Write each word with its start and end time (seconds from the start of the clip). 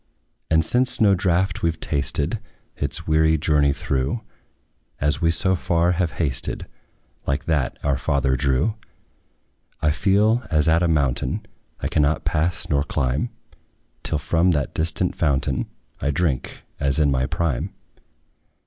And 0.49 0.65
since 0.65 0.99
no 0.99 1.13
draught 1.13 1.61
we 1.61 1.69
've 1.69 1.79
tasted, 1.79 2.39
Its 2.75 3.05
weary 3.05 3.37
journey 3.37 3.71
through, 3.71 4.21
As 4.99 5.21
we 5.21 5.29
so 5.29 5.53
far 5.53 5.91
have 5.91 6.13
hasted, 6.13 6.65
Like 7.27 7.45
that 7.45 7.77
our 7.83 7.97
father 7.99 8.35
drew; 8.35 8.77
I 9.79 9.91
feel, 9.91 10.41
as 10.49 10.67
at 10.67 10.81
a 10.81 10.87
mountain, 10.87 11.45
I 11.81 11.87
cannot 11.87 12.25
pass 12.25 12.67
nor 12.67 12.83
climb, 12.83 13.29
Till 14.01 14.17
from 14.17 14.49
that 14.53 14.73
distant 14.73 15.15
fountain 15.15 15.69
I 15.99 16.09
drink, 16.09 16.63
as 16.79 16.97
in 16.97 17.11
my 17.11 17.27
prime. 17.27 17.71